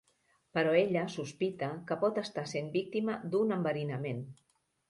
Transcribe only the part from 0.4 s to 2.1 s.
Però ella sospita que